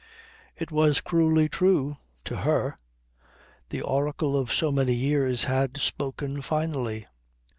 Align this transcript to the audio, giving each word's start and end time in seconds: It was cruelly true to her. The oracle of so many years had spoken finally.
It 0.57 0.71
was 0.71 0.99
cruelly 0.99 1.47
true 1.47 1.97
to 2.23 2.37
her. 2.37 2.75
The 3.69 3.81
oracle 3.83 4.35
of 4.35 4.51
so 4.51 4.71
many 4.71 4.95
years 4.95 5.43
had 5.43 5.77
spoken 5.79 6.41
finally. 6.41 7.05